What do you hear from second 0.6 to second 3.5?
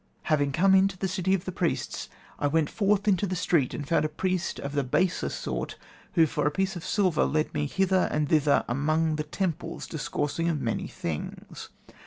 into the City of the Priests, I went forth into the